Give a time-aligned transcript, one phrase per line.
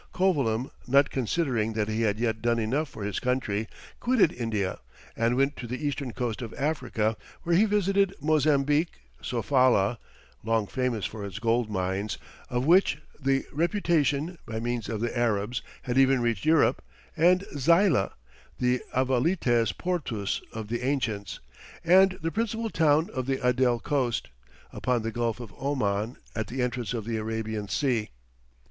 [0.15, 3.67] Covilham, not considering that he had yet done enough for his country,
[3.99, 4.79] quitted India,
[5.15, 9.99] and went to the eastern coast of Africa, where he visited Mozambique, Sofala
[10.43, 12.17] long famous for its gold mines,
[12.49, 16.83] of which the reputation, by means of the Arabs, had even reached Europe
[17.15, 18.13] and Zeila,
[18.57, 21.39] the Avalites portus of the ancients,
[21.83, 24.29] and the principal town of the Adel coast,
[24.73, 28.09] upon the Gulf of Oman, at the entrance of the Arabian Sea.